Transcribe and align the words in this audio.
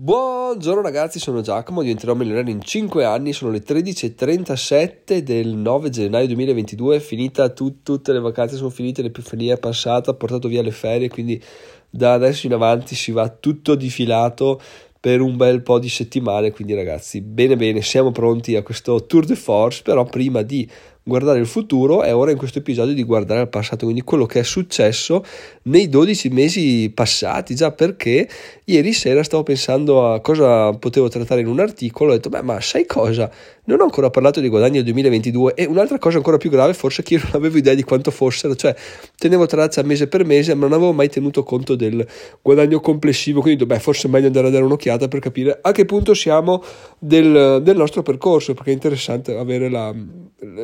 Buongiorno 0.00 0.80
ragazzi, 0.80 1.18
sono 1.18 1.40
Giacomo, 1.40 1.82
diventerò 1.82 2.14
milionario 2.14 2.54
in 2.54 2.62
5 2.62 3.04
anni, 3.04 3.32
sono 3.32 3.50
le 3.50 3.64
13.37 3.64 5.18
del 5.18 5.48
9 5.48 5.90
gennaio 5.90 6.28
2022, 6.28 7.00
finita 7.00 7.48
tut- 7.48 7.82
tutte 7.82 8.12
le 8.12 8.20
vacanze 8.20 8.54
sono 8.54 8.70
finite, 8.70 9.02
l'epifania 9.02 9.54
è 9.54 9.58
passata, 9.58 10.12
ho 10.12 10.14
portato 10.14 10.46
via 10.46 10.62
le 10.62 10.70
ferie, 10.70 11.08
quindi 11.08 11.42
da 11.90 12.12
adesso 12.12 12.46
in 12.46 12.52
avanti 12.52 12.94
si 12.94 13.10
va 13.10 13.28
tutto 13.28 13.74
difilato 13.74 14.60
per 15.00 15.20
un 15.20 15.36
bel 15.36 15.62
po' 15.62 15.80
di 15.80 15.88
settimane, 15.88 16.52
quindi 16.52 16.74
ragazzi, 16.74 17.20
bene 17.20 17.56
bene, 17.56 17.82
siamo 17.82 18.12
pronti 18.12 18.54
a 18.54 18.62
questo 18.62 19.04
tour 19.04 19.24
de 19.24 19.34
force, 19.34 19.82
però 19.82 20.04
prima 20.04 20.42
di 20.42 20.70
guardare 21.08 21.40
il 21.40 21.46
futuro 21.46 22.02
è 22.02 22.14
ora 22.14 22.30
in 22.30 22.36
questo 22.36 22.58
episodio 22.58 22.94
di 22.94 23.02
guardare 23.02 23.40
al 23.40 23.48
passato, 23.48 23.84
quindi 23.84 24.02
quello 24.02 24.26
che 24.26 24.40
è 24.40 24.42
successo 24.44 25.24
nei 25.62 25.88
12 25.88 26.28
mesi 26.28 26.92
passati, 26.94 27.54
già 27.54 27.72
perché 27.72 28.28
ieri 28.64 28.92
sera 28.92 29.24
stavo 29.24 29.42
pensando 29.42 30.12
a 30.12 30.20
cosa 30.20 30.70
potevo 30.74 31.08
trattare 31.08 31.40
in 31.40 31.48
un 31.48 31.58
articolo, 31.58 32.12
ho 32.12 32.14
detto 32.14 32.28
beh 32.28 32.42
ma 32.42 32.60
sai 32.60 32.86
cosa? 32.86 33.28
Non 33.68 33.82
ho 33.82 33.84
ancora 33.84 34.08
parlato 34.08 34.40
dei 34.40 34.48
guadagni 34.48 34.76
del 34.76 34.84
2022 34.84 35.52
e 35.52 35.66
un'altra 35.66 35.98
cosa 35.98 36.16
ancora 36.16 36.38
più 36.38 36.48
grave 36.48 36.72
forse 36.72 37.02
che 37.02 37.14
io 37.14 37.20
non 37.24 37.32
avevo 37.34 37.58
idea 37.58 37.74
di 37.74 37.82
quanto 37.82 38.10
fossero, 38.10 38.56
cioè 38.56 38.74
tenevo 39.14 39.44
traccia 39.44 39.82
mese 39.82 40.08
per 40.08 40.24
mese 40.24 40.54
ma 40.54 40.62
non 40.62 40.72
avevo 40.72 40.94
mai 40.94 41.10
tenuto 41.10 41.42
conto 41.42 41.74
del 41.74 42.06
guadagno 42.40 42.80
complessivo, 42.80 43.42
quindi 43.42 43.66
beh 43.66 43.78
forse 43.78 44.08
è 44.08 44.10
meglio 44.10 44.28
andare 44.28 44.46
a 44.46 44.50
dare 44.50 44.64
un'occhiata 44.64 45.08
per 45.08 45.20
capire 45.20 45.58
a 45.60 45.70
che 45.72 45.84
punto 45.84 46.14
siamo 46.14 46.62
del, 46.98 47.60
del 47.62 47.76
nostro 47.76 48.02
percorso, 48.02 48.54
perché 48.54 48.70
è 48.70 48.72
interessante 48.72 49.36
avere 49.36 49.68
la, 49.68 49.94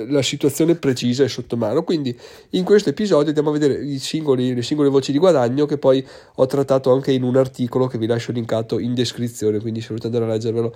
la 0.09 0.23
situazione 0.23 0.75
precisa 0.77 1.25
e 1.25 1.29
sotto 1.29 1.59
mano. 1.59 1.83
Quindi 1.83 2.19
in 2.51 2.65
questo 2.65 2.89
episodio 2.89 3.29
andiamo 3.29 3.51
a 3.51 3.53
vedere 3.53 3.87
singoli, 3.99 4.55
le 4.55 4.63
singole 4.63 4.89
voci 4.89 5.13
di 5.13 5.19
guadagno 5.19 5.67
che 5.67 5.77
poi 5.77 6.03
ho 6.37 6.47
trattato 6.47 6.91
anche 6.91 7.13
in 7.13 7.23
un 7.23 7.37
articolo 7.37 7.87
che 7.87 7.99
vi 7.99 8.07
lascio 8.07 8.33
linkato 8.33 8.79
in 8.79 8.95
descrizione, 8.95 9.61
quindi 9.61 9.83
se 9.83 9.89
volete 9.89 10.07
andare 10.07 10.25
a 10.25 10.29
leggervelo 10.29 10.75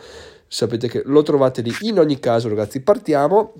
sapete 0.49 0.89
che 0.89 1.03
lo 1.05 1.23
trovate 1.23 1.63
lì. 1.63 1.71
In 1.83 1.99
ogni 1.99 2.18
caso 2.21 2.49
ragazzi 2.49 2.81
partiamo 2.81 3.55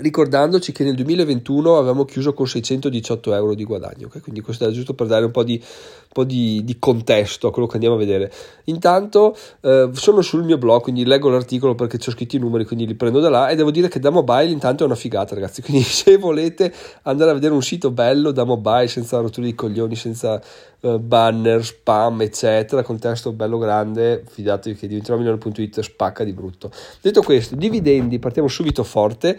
ricordandoci 0.00 0.72
che 0.72 0.84
nel 0.84 0.94
2021 0.94 1.76
avevamo 1.76 2.04
chiuso 2.04 2.32
con 2.32 2.46
618 2.46 3.34
euro 3.34 3.54
di 3.54 3.64
guadagno, 3.64 4.06
okay? 4.06 4.20
quindi 4.20 4.40
questo 4.40 4.66
è 4.66 4.70
giusto 4.70 4.94
per 4.94 5.06
dare 5.06 5.24
un 5.24 5.30
po' 5.30 5.42
di, 5.42 5.54
un 5.54 6.08
po 6.12 6.24
di, 6.24 6.62
di 6.64 6.78
contesto 6.78 7.48
a 7.48 7.52
quello 7.52 7.66
che 7.66 7.74
andiamo 7.74 7.96
a 7.96 7.98
vedere. 7.98 8.32
Intanto 8.64 9.36
eh, 9.60 9.90
sono 9.92 10.22
sul 10.22 10.44
mio 10.44 10.58
blog, 10.58 10.82
quindi 10.82 11.04
leggo 11.04 11.28
l'articolo 11.28 11.74
perché 11.74 11.98
ci 11.98 12.08
ho 12.08 12.12
scritto 12.12 12.36
i 12.36 12.38
numeri, 12.38 12.64
quindi 12.64 12.86
li 12.86 12.94
prendo 12.94 13.20
da 13.20 13.28
là 13.28 13.48
e 13.48 13.56
devo 13.56 13.70
dire 13.70 13.88
che 13.88 14.00
da 14.00 14.10
mobile 14.10 14.50
intanto 14.50 14.82
è 14.82 14.86
una 14.86 14.94
figata 14.94 15.34
ragazzi, 15.34 15.60
quindi 15.62 15.82
se 15.82 16.16
volete 16.16 16.72
andare 17.02 17.30
a 17.30 17.34
vedere 17.34 17.54
un 17.54 17.62
sito 17.62 17.90
bello 17.90 18.30
da 18.30 18.44
mobile 18.44 18.88
senza 18.88 19.18
rotture 19.18 19.46
di 19.46 19.54
coglioni, 19.54 19.96
senza 19.96 20.40
eh, 20.80 20.98
banner, 20.98 21.64
spam 21.64 22.22
eccetera, 22.22 22.82
con 22.82 22.98
testo 22.98 23.32
bello 23.32 23.58
grande, 23.58 24.22
fidatevi 24.28 24.76
che 24.76 24.86
diventerò 24.86 25.16
milionario.it 25.16 25.80
spacca 25.80 26.22
di 26.22 26.32
brutto. 26.32 26.70
Detto 27.00 27.22
questo, 27.22 27.56
dividendi, 27.56 28.18
partiamo 28.18 28.48
subito 28.48 28.84
forte, 28.84 29.38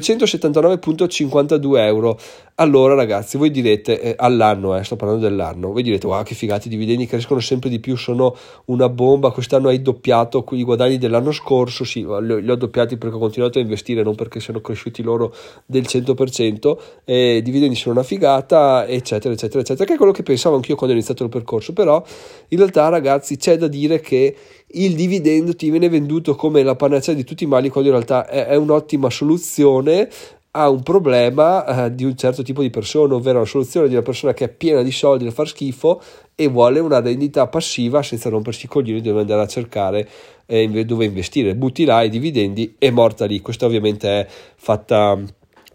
279,52 0.00 1.78
euro. 1.88 2.18
Allora 2.60 2.92
ragazzi, 2.92 3.38
voi 3.38 3.50
direte, 3.50 3.98
eh, 4.02 4.14
all'anno, 4.18 4.76
eh, 4.76 4.84
sto 4.84 4.94
parlando 4.94 5.26
dell'anno, 5.26 5.72
voi 5.72 5.82
direte, 5.82 6.06
wow 6.06 6.22
che 6.22 6.34
figati, 6.34 6.66
i 6.66 6.70
dividendi 6.70 7.06
crescono 7.06 7.40
sempre 7.40 7.70
di 7.70 7.80
più, 7.80 7.96
sono 7.96 8.36
una 8.66 8.90
bomba, 8.90 9.30
quest'anno 9.30 9.68
hai 9.68 9.80
doppiato 9.80 10.44
i 10.50 10.62
guadagni 10.62 10.98
dell'anno 10.98 11.32
scorso, 11.32 11.84
sì, 11.84 12.04
li, 12.20 12.42
li 12.42 12.50
ho 12.50 12.56
doppiati 12.56 12.98
perché 12.98 13.16
ho 13.16 13.18
continuato 13.18 13.58
a 13.58 13.62
investire, 13.62 14.02
non 14.02 14.14
perché 14.14 14.40
siano 14.40 14.60
cresciuti 14.60 15.02
loro 15.02 15.34
del 15.64 15.84
100%, 15.88 16.76
e 17.06 17.36
i 17.36 17.42
dividendi 17.42 17.76
sono 17.76 17.94
una 17.94 18.04
figata, 18.04 18.86
eccetera, 18.86 19.32
eccetera, 19.32 19.60
eccetera, 19.60 19.86
che 19.86 19.94
è 19.94 19.96
quello 19.96 20.12
che 20.12 20.22
pensavo 20.22 20.56
anch'io 20.56 20.74
quando 20.74 20.94
ho 20.94 20.98
iniziato 20.98 21.24
il 21.24 21.30
percorso, 21.30 21.72
però 21.72 22.04
in 22.48 22.58
realtà 22.58 22.90
ragazzi 22.90 23.38
c'è 23.38 23.56
da 23.56 23.68
dire 23.68 24.00
che 24.00 24.36
il 24.72 24.94
dividendo 24.94 25.56
ti 25.56 25.70
viene 25.70 25.88
venduto 25.88 26.34
come 26.34 26.62
la 26.62 26.76
panacea 26.76 27.14
di 27.14 27.24
tutti 27.24 27.44
i 27.44 27.46
mali 27.46 27.70
quando 27.70 27.88
in 27.88 27.96
realtà 27.96 28.28
è, 28.28 28.48
è 28.48 28.54
un'ottima 28.56 29.08
soluzione 29.08 30.08
a 30.52 30.68
un 30.68 30.82
problema 30.82 31.84
eh, 31.84 31.94
di 31.94 32.04
un 32.04 32.16
certo 32.16 32.42
tipo 32.42 32.62
di 32.62 32.70
persona, 32.70 33.14
ovvero 33.14 33.40
la 33.40 33.44
soluzione 33.44 33.86
di 33.86 33.94
una 33.94 34.02
persona 34.02 34.32
che 34.32 34.46
è 34.46 34.48
piena 34.48 34.82
di 34.82 34.90
soldi 34.90 35.24
da 35.24 35.30
far 35.30 35.46
schifo 35.46 36.02
e 36.34 36.48
vuole 36.48 36.80
una 36.80 37.00
rendita 37.00 37.46
passiva 37.46 38.02
senza 38.02 38.28
rompersi 38.30 38.66
i 38.66 38.68
coglioni, 38.68 39.00
deve 39.00 39.20
andare 39.20 39.42
a 39.42 39.46
cercare 39.46 40.08
eh, 40.46 40.84
dove 40.84 41.04
investire, 41.04 41.54
butti 41.54 41.84
là 41.84 42.02
i 42.02 42.08
dividendi 42.08 42.74
e 42.78 42.90
morta 42.90 43.26
lì. 43.26 43.40
Questa 43.40 43.66
ovviamente 43.66 44.08
è 44.08 44.26
fatta 44.56 45.18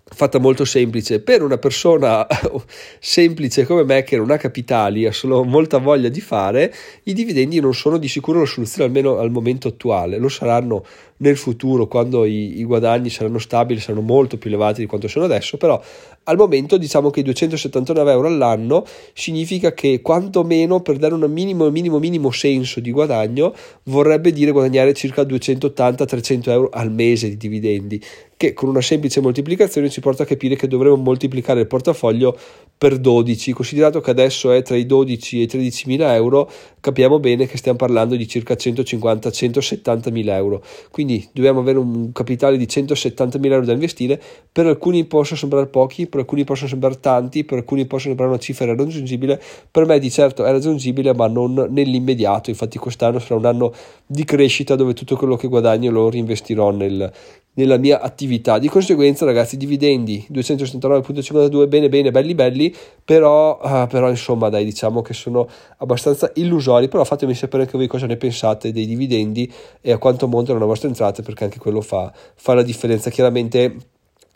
fatta 0.08 0.40
molto 0.40 0.66
semplice. 0.66 1.20
Per 1.20 1.42
una 1.42 1.58
persona 1.58 2.28
semplice 3.00 3.66
come 3.66 3.84
me 3.84 4.04
che 4.04 4.18
non 4.18 4.32
ha 4.32 4.38
capitali 4.38 5.06
ha 5.06 5.12
solo 5.12 5.44
molta 5.44 5.80
voglia 5.80 6.10
di 6.10 6.22
fare 6.22 6.74
i 7.04 7.14
dividendi 7.14 7.60
non 7.60 7.74
sono 7.74 7.98
di 7.98 8.08
sicuro 8.08 8.40
la 8.40 8.46
soluzione 8.46 8.86
almeno 8.86 9.18
al 9.18 9.32
momento 9.32 9.68
attuale. 9.68 10.18
Lo 10.18 10.30
saranno 10.30 10.86
nel 11.18 11.38
futuro 11.38 11.88
quando 11.88 12.26
i, 12.26 12.60
i 12.60 12.64
guadagni 12.66 13.10
saranno 13.10 13.40
stabili 13.40 13.80
saranno 13.80 14.02
molto 14.02 14.38
più 14.38 14.50
elevati 14.50 14.82
di 14.82 14.88
quanto 14.88 15.08
sono 15.08 15.26
adesso 15.26 15.58
però 15.58 15.82
al 16.24 16.38
momento 16.38 16.78
diciamo 16.78 17.10
che 17.10 17.22
i 17.22 17.24
279 17.24 18.12
euro 18.12 18.28
all'anno 18.28 18.86
significa 19.14 19.74
che 19.74 20.02
quantomeno 20.02 20.82
per 20.82 20.98
dare 20.98 21.14
un 21.14 21.32
minimo 21.32 21.70
minimo 21.70 22.00
minimo 22.00 22.32
senso 22.32 22.80
di 22.80 22.92
guadagno 22.92 23.54
vorrebbe 23.84 24.32
dire 24.32 24.52
guadagnare 24.52 24.94
circa 24.94 25.22
280-300 25.22 26.50
euro 26.50 26.70
al 26.72 26.92
mese 26.92 27.30
di 27.30 27.38
dividendi 27.38 28.02
che 28.38 28.54
con 28.54 28.68
una 28.70 28.82
semplice 28.82 29.22
moltiplicazione 29.22 29.90
ci 29.90 30.02
porta 30.02 30.24
a 30.24 30.26
capire 30.26 30.56
che 30.56 30.68
dovremo 30.68 30.96
moltiplicare 30.98 31.62
il 31.62 31.68
portafoglio 31.68 32.38
per 32.78 32.98
12, 32.98 33.54
considerato 33.54 34.02
che 34.02 34.12
adesso 34.12 34.52
è 34.52 34.62
tra 34.62 34.76
i 34.76 34.86
12 34.86 35.40
e 35.40 35.44
i 35.44 35.48
13 35.48 35.88
mila 35.88 36.14
euro, 36.14 36.52
capiamo 36.82 37.20
bene 37.20 37.48
che 37.48 37.56
stiamo 37.58 37.78
parlando 37.78 38.16
di 38.16 38.28
circa 38.28 38.56
150-170 38.56 40.12
mila 40.12 40.36
euro, 40.36 40.62
quindi 40.92 41.05
dobbiamo 41.32 41.60
avere 41.60 41.78
un 41.78 42.12
capitale 42.12 42.58
di 42.58 42.68
170 42.68 43.38
mila 43.38 43.56
euro 43.56 43.66
da 43.66 43.74
investire, 43.74 44.22
per 44.52 44.66
alcuni 44.66 45.06
possono 45.06 45.38
sembrare 45.38 45.68
pochi, 45.68 46.08
per 46.08 46.22
alcuni 46.22 46.44
possono 46.44 46.70
sembrare 46.70 47.00
tanti, 47.00 47.44
per 47.44 47.60
alcuni 47.60 47.86
possono 47.86 48.16
sembrare 48.16 48.32
una 48.32 48.40
cifra 48.40 48.66
raggiungibile, 48.66 49.42
per 49.70 49.86
me 49.86 50.00
di 50.00 50.10
certo 50.10 50.44
è 50.44 50.52
raggiungibile 50.52 51.14
ma 51.14 51.28
non 51.28 51.68
nell'immediato, 51.70 52.50
infatti 52.50 52.78
quest'anno 52.78 53.20
sarà 53.20 53.36
un 53.36 53.46
anno 53.46 53.74
di 54.06 54.24
crescita 54.24 54.76
dove 54.76 54.94
tutto 54.94 55.16
quello 55.16 55.36
che 55.36 55.48
guadagno 55.48 55.92
lo 55.92 56.10
reinvestirò 56.10 56.72
nel, 56.72 57.12
nella 57.56 57.78
mia 57.78 58.02
attività. 58.02 58.58
Di 58.58 58.70
conseguenza, 58.70 59.26
ragazzi, 59.26 59.58
dividendi 59.58 60.26
269.52 60.32 61.68
bene 61.68 61.90
bene, 61.90 62.12
belli 62.12 62.36
belli, 62.36 62.76
però, 63.04 63.60
uh, 63.62 63.88
però 63.88 64.10
insomma, 64.10 64.50
dai, 64.50 64.64
diciamo 64.64 65.02
che 65.02 65.14
sono 65.14 65.48
abbastanza 65.78 66.32
illusori, 66.36 66.88
però 66.88 67.04
fatemi 67.04 67.34
sapere 67.34 67.64
anche 67.64 67.78
voi 67.78 67.88
cosa 67.88 68.06
ne 68.06 68.18
pensate 68.18 68.72
dei 68.72 68.86
dividendi 68.86 69.52
e 69.82 69.92
a 69.92 69.98
quanto 69.98 70.28
montano 70.28 70.60
le 70.60 70.66
vostre 70.66 70.88
entrate, 70.88 71.22
perché 71.22 71.46
anche 71.46 71.60
quello 71.60 71.82
fa, 71.82 72.12
fa 72.36 72.54
la 72.54 72.64
differenza. 72.64 73.10
Chiaramente 73.10 73.76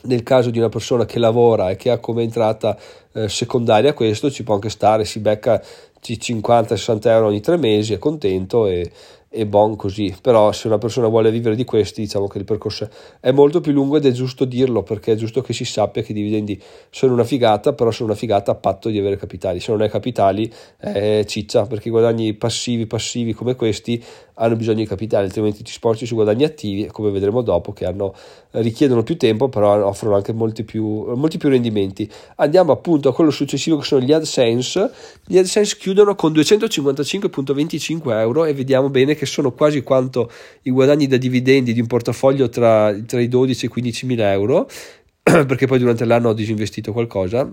nel 0.01 0.23
caso 0.23 0.49
di 0.49 0.59
una 0.59 0.69
persona 0.69 1.05
che 1.05 1.19
lavora 1.19 1.71
e 1.71 1.75
che 1.75 1.89
ha 1.89 1.97
come 1.97 2.23
entrata 2.23 2.77
eh, 3.11 3.27
secondaria 3.27 3.93
questo 3.93 4.31
ci 4.31 4.43
può 4.43 4.53
anche 4.53 4.69
stare, 4.69 5.03
si 5.03 5.19
becca 5.19 5.61
50-60 6.01 7.07
euro 7.07 7.27
ogni 7.27 7.41
tre 7.41 7.57
mesi, 7.57 7.93
è 7.93 7.97
contento 7.97 8.65
e, 8.67 8.89
e 9.31 9.45
bon 9.45 9.75
così, 9.75 10.15
però 10.19 10.51
se 10.51 10.65
una 10.65 10.79
persona 10.79 11.07
vuole 11.07 11.29
vivere 11.29 11.55
di 11.55 11.63
questi 11.63 12.01
diciamo 12.01 12.27
che 12.27 12.39
il 12.39 12.45
percorso 12.45 12.89
è 13.19 13.31
molto 13.31 13.61
più 13.61 13.71
lungo 13.71 13.97
ed 13.97 14.05
è 14.07 14.11
giusto 14.11 14.43
dirlo 14.43 14.81
perché 14.81 15.11
è 15.11 15.15
giusto 15.15 15.41
che 15.41 15.53
si 15.53 15.65
sappia 15.65 16.01
che 16.01 16.13
i 16.13 16.15
dividendi 16.15 16.59
sono 16.89 17.13
una 17.13 17.23
figata, 17.23 17.73
però 17.73 17.91
sono 17.91 18.09
una 18.09 18.17
figata 18.17 18.51
a 18.51 18.55
patto 18.55 18.89
di 18.89 18.97
avere 18.97 19.17
capitali, 19.17 19.59
se 19.59 19.71
non 19.71 19.81
hai 19.81 19.89
capitali 19.89 20.51
è 20.77 21.23
ciccia 21.27 21.67
perché 21.67 21.91
guadagni 21.91 22.33
passivi 22.33 22.87
passivi 22.87 23.33
come 23.33 23.53
questi 23.53 24.03
hanno 24.39 24.55
bisogno 24.55 24.77
di 24.77 24.85
capitali, 24.85 25.25
altrimenti 25.25 25.63
ti 25.63 25.71
sporci 25.71 26.05
su 26.05 26.15
guadagni 26.15 26.43
attivi 26.43 26.87
come 26.87 27.11
vedremo 27.11 27.41
dopo 27.41 27.73
che 27.73 27.85
hanno, 27.85 28.13
richiedono 28.51 29.03
più 29.03 29.17
tempo 29.17 29.49
però 29.49 29.85
offrono 29.85 30.15
anche 30.15 30.33
molti 30.33 30.63
più, 30.63 31.13
molti 31.15 31.37
più 31.37 31.49
rendimenti. 31.49 32.09
Andiamo 32.37 32.71
appunto 32.71 33.09
a 33.09 33.13
quello 33.13 33.31
successivo 33.31 33.77
che 33.77 33.85
sono 33.85 34.01
gli 34.01 34.11
AdSense, 34.11 34.91
gli 35.25 35.37
AdSense 35.37 35.77
chiudono 35.77 36.15
con 36.15 36.31
255.25 36.31 38.11
euro 38.19 38.45
e 38.45 38.53
vediamo 38.53 38.89
bene 38.89 39.15
che 39.15 39.25
sono 39.25 39.51
quasi 39.51 39.83
quanto 39.83 40.31
i 40.63 40.71
guadagni 40.71 41.07
da 41.07 41.17
dividendi 41.17 41.73
di 41.73 41.81
un 41.81 41.87
portafoglio 41.87 42.49
tra, 42.49 42.93
tra 43.05 43.19
i 43.19 43.27
12 43.27 43.65
e 43.65 43.67
i 43.67 43.71
15 43.71 44.05
mila 44.05 44.31
euro, 44.31 44.69
perché 45.21 45.67
poi 45.67 45.79
durante 45.79 46.05
l'anno 46.05 46.29
ho 46.29 46.33
disinvestito 46.33 46.93
qualcosa. 46.93 47.51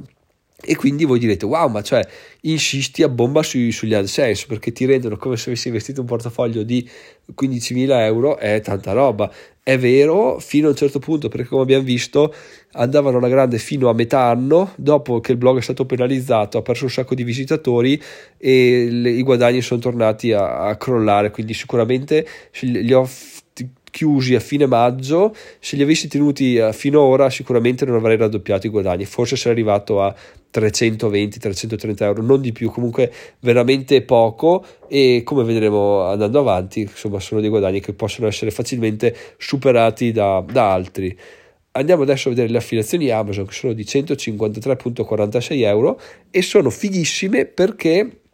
E 0.63 0.75
quindi 0.75 1.05
voi 1.05 1.19
direte, 1.19 1.45
wow, 1.45 1.69
ma 1.69 1.83
cioè 1.83 2.07
insisti 2.43 3.03
a 3.03 3.11
bomba 3.11 3.43
sui, 3.43 3.71
sugli 3.73 3.93
AdSense 3.93 4.47
perché 4.49 4.73
ti 4.73 4.87
rendono 4.87 5.19
come 5.19 5.37
se 5.37 5.51
avessi 5.51 5.69
investito 5.69 6.01
un 6.01 6.07
portafoglio 6.07 6.63
di 6.63 6.89
15.000 7.39 7.91
euro, 8.01 8.39
è 8.39 8.61
tanta 8.63 8.93
roba. 8.93 9.31
È 9.63 9.77
vero 9.77 10.39
fino 10.39 10.69
a 10.69 10.71
un 10.71 10.77
certo 10.77 10.99
punto 10.99 11.29
perché 11.29 11.47
come 11.47 11.63
abbiamo 11.63 11.85
visto 11.85 12.33
andavano 12.73 13.19
alla 13.19 13.29
grande 13.29 13.59
fino 13.59 13.91
a 13.91 13.93
metà 13.93 14.23
anno, 14.23 14.73
dopo 14.77 15.21
che 15.21 15.33
il 15.33 15.39
blog 15.39 15.59
è 15.59 15.63
stato 15.63 15.85
penalizzato, 15.85 16.57
ha 16.57 16.63
perso 16.63 16.85
un 16.85 16.91
sacco 16.91 17.15
di 17.15 17.23
visitatori 17.23 18.01
e 18.39 18.89
le, 18.91 19.11
i 19.11 19.23
guadagni 19.23 19.61
sono 19.61 19.81
tornati 19.81 20.33
a, 20.33 20.61
a 20.61 20.77
crollare, 20.77 21.31
quindi 21.31 21.53
sicuramente 21.53 22.27
li 22.61 22.93
ho 22.95 23.07
chiusi 23.97 24.35
a 24.35 24.41
fine 24.41 24.67
maggio, 24.67 25.35
se 25.59 25.75
li 25.75 25.83
avessi 25.83 26.07
tenuti 26.07 26.59
uh, 26.59 26.71
fino 26.75 27.03
ad 27.03 27.11
ora 27.11 27.31
sicuramente 27.31 27.87
non 27.87 27.95
avrei 27.95 28.19
raddoppiato 28.19 28.67
i 28.67 28.69
guadagni, 28.69 29.07
forse 29.07 29.37
sarei 29.37 29.55
arrivato 29.55 30.03
a 30.03 30.15
320-330 30.53 32.03
euro, 32.03 32.23
non 32.23 32.43
di 32.43 32.53
più, 32.53 32.71
comunque 32.71 33.11
veramente 33.41 34.03
poco. 34.03 34.63
E 34.87 35.23
come 35.25 35.45
vedremo 35.45 36.03
andando 36.03 36.41
avanti, 36.41 36.83
insomma 36.83 37.21
sono 37.21 37.41
dei 37.41 37.49
guadagni 37.49 37.81
che 37.81 37.95
possono 37.95 38.27
essere 38.27 38.51
facilmente 38.51 39.17
superati 39.39 40.13
da, 40.13 40.45
da 40.47 40.75
altri. 40.75 41.19
Andiamo 41.73 42.03
adesso 42.03 42.29
a 42.29 42.33
vedere 42.33 42.51
le 42.51 42.59
affiliazioni 42.59 43.09
Amazon 43.09 43.47
che 43.47 43.55
sono 43.55 43.73
di 43.73 43.83
153.46 43.83 45.63
euro 45.63 45.99
e 46.31 46.43
sono 46.43 46.69
fighissime 46.69 47.47
perché 47.47 48.25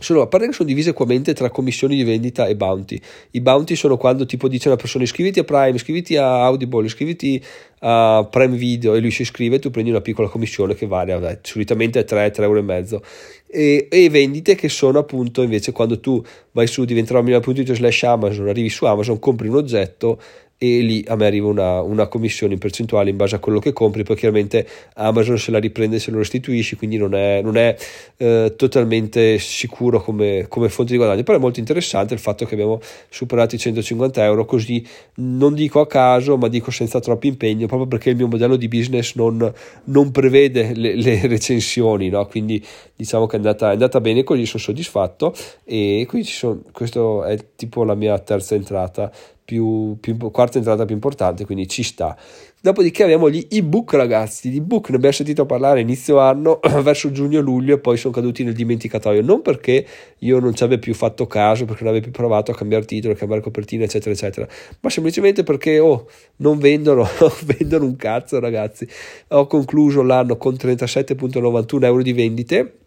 sono, 0.00 0.22
a 0.22 0.26
parte 0.26 0.46
che 0.46 0.52
sono 0.52 0.68
divise 0.68 0.90
equamente 0.90 1.34
tra 1.34 1.50
commissioni 1.50 1.94
di 1.94 2.02
vendita 2.02 2.46
e 2.46 2.56
bounty. 2.56 3.00
I 3.32 3.40
bounty 3.40 3.76
sono 3.76 3.96
quando 3.96 4.26
tipo 4.26 4.48
dice 4.48 4.68
una 4.68 4.76
persona 4.76 5.04
iscriviti 5.04 5.38
a 5.38 5.44
Prime, 5.44 5.76
iscriviti 5.76 6.16
a 6.16 6.44
Audible, 6.44 6.84
iscriviti 6.84 7.42
a 7.80 8.26
Prime 8.28 8.56
Video 8.56 8.94
e 8.94 9.00
lui 9.00 9.10
si 9.10 9.22
iscrive 9.22 9.56
e 9.56 9.58
tu 9.58 9.70
prendi 9.70 9.90
una 9.90 10.00
piccola 10.00 10.28
commissione 10.28 10.74
che 10.74 10.86
varia, 10.86 11.18
beh, 11.18 11.40
solitamente 11.42 12.00
è 12.00 12.04
3, 12.04 12.30
3 12.30 12.44
euro 12.44 12.58
e 12.58 12.62
mezzo. 12.62 13.02
E, 13.46 13.86
e, 13.88 14.10
vendite 14.10 14.56
che 14.56 14.68
sono 14.68 14.98
appunto 14.98 15.42
invece 15.42 15.70
quando 15.70 16.00
tu 16.00 16.20
vai 16.50 16.66
su 16.66 16.84
diventerò.it 16.84 17.72
slash 17.72 18.02
Amazon, 18.02 18.48
arrivi 18.48 18.68
su 18.68 18.84
Amazon, 18.84 19.20
compri 19.20 19.46
un 19.46 19.56
oggetto 19.56 20.20
e 20.64 20.80
lì 20.80 21.04
a 21.08 21.14
me 21.16 21.26
arriva 21.26 21.48
una, 21.48 21.82
una, 21.82 22.06
commissione 22.06 22.54
in 22.54 22.58
percentuale 22.58 23.10
in 23.10 23.16
base 23.16 23.34
a 23.34 23.38
quello 23.38 23.58
che 23.58 23.74
compri, 23.74 24.02
poi 24.02 24.16
chiaramente 24.16 24.66
Amazon 24.94 25.36
se 25.36 25.50
la 25.50 25.58
riprende 25.58 25.98
se 25.98 26.10
lo 26.10 26.18
restituisci, 26.18 26.76
quindi 26.76 26.96
non 26.96 27.14
è, 27.14 27.42
non 27.42 27.58
è 27.58 27.76
eh, 28.16 28.54
totalmente 28.56 29.38
sicuro 29.38 30.00
come, 30.00 30.46
come, 30.48 30.70
fonte 30.70 30.92
di 30.92 30.96
guadagno, 30.96 31.22
però 31.22 31.36
è 31.36 31.40
molto 31.40 31.60
interessante 31.60 32.14
il 32.14 32.20
fatto 32.20 32.46
che 32.46 32.54
abbiamo 32.54 32.80
superato 33.10 33.56
i 33.56 33.58
150 33.58 34.24
euro, 34.24 34.46
così 34.46 34.86
non 35.16 35.52
dico 35.52 35.80
a 35.80 35.86
caso, 35.86 36.38
ma 36.38 36.48
dico 36.48 36.70
senza 36.70 36.98
troppo 36.98 37.26
impegno, 37.26 37.66
proprio 37.66 37.86
perché 37.86 38.10
il 38.10 38.16
mio 38.16 38.28
modello 38.28 38.56
di 38.56 38.68
business 38.68 39.14
non, 39.16 39.52
non 39.84 40.10
prevede 40.12 40.72
le, 40.74 40.94
le 40.94 41.26
recensioni, 41.26 42.08
no? 42.08 42.24
quindi 42.26 42.64
diciamo 42.96 43.26
che 43.26 43.34
è 43.34 43.36
andata, 43.36 43.68
è 43.68 43.72
andata 43.72 44.00
bene 44.00 44.24
così, 44.24 44.46
sono 44.46 44.62
soddisfatto 44.62 45.34
e 45.64 46.06
qui 46.08 46.24
ci 46.24 46.32
sono, 46.32 46.62
questo 46.72 47.24
è 47.24 47.36
tipo 47.54 47.84
la 47.84 47.94
mia 47.94 48.18
terza 48.18 48.54
entrata 48.54 49.12
più, 49.44 49.96
più, 50.00 50.16
quarta 50.30 50.58
entrata 50.58 50.84
più 50.84 50.94
importante, 50.94 51.44
quindi 51.44 51.68
ci 51.68 51.82
sta. 51.82 52.16
Dopodiché 52.60 53.02
abbiamo 53.02 53.28
gli 53.28 53.46
ebook, 53.50 53.92
ragazzi. 53.92 54.48
Gli 54.48 54.56
ebook 54.56 54.88
ne 54.88 54.96
abbiamo 54.96 55.14
sentito 55.14 55.44
parlare 55.44 55.80
inizio 55.80 56.18
anno, 56.18 56.60
verso 56.80 57.10
giugno-luglio, 57.12 57.74
e 57.74 57.78
poi 57.78 57.98
sono 57.98 58.14
caduti 58.14 58.42
nel 58.42 58.54
dimenticatoio. 58.54 59.20
Non 59.20 59.42
perché 59.42 59.86
io 60.20 60.38
non 60.38 60.54
ci 60.54 60.64
abbia 60.64 60.78
più 60.78 60.94
fatto 60.94 61.26
caso, 61.26 61.66
perché 61.66 61.82
non 61.82 61.92
avevo 61.92 62.08
più 62.08 62.12
provato 62.12 62.52
a 62.52 62.54
cambiare 62.54 62.86
titolo, 62.86 63.12
a 63.12 63.16
cambiare 63.16 63.42
copertina, 63.42 63.84
eccetera, 63.84 64.14
eccetera, 64.14 64.48
ma 64.80 64.88
semplicemente 64.88 65.42
perché 65.42 65.78
oh, 65.78 66.08
non 66.36 66.56
vendono, 66.56 67.06
vendono 67.44 67.84
un 67.84 67.96
cazzo, 67.96 68.40
ragazzi. 68.40 68.88
Ho 69.28 69.46
concluso 69.46 70.02
l'anno 70.02 70.38
con 70.38 70.54
37,91 70.54 71.84
euro 71.84 72.02
di 72.02 72.12
vendite 72.14 72.78